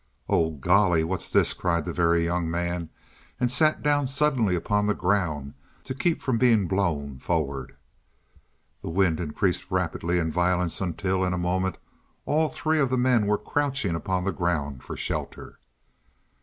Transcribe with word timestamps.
"Oh, 0.27 0.53
golly, 0.55 1.03
what's 1.03 1.29
this?" 1.29 1.53
cried 1.53 1.85
the 1.85 1.93
Very 1.93 2.25
Young 2.25 2.49
Man, 2.49 2.89
and 3.39 3.51
sat 3.51 3.83
down 3.83 4.07
suddenly 4.07 4.55
upon 4.55 4.87
the 4.87 4.95
ground 4.95 5.53
to 5.83 5.93
keep 5.93 6.23
from 6.23 6.39
being 6.39 6.67
blown 6.67 7.19
forward. 7.19 7.77
The 8.81 8.89
wind 8.89 9.19
increased 9.19 9.69
rapidly 9.69 10.17
in 10.17 10.31
violence 10.31 10.81
until, 10.81 11.23
in 11.23 11.33
a 11.33 11.37
moment, 11.37 11.77
all 12.25 12.49
three 12.49 12.79
of 12.79 12.89
the 12.89 12.97
men 12.97 13.27
were 13.27 13.37
crouching 13.37 13.93
upon 13.95 14.23
the 14.23 14.31
ground 14.31 14.81
for 14.81 14.97
shelter. 14.97 15.59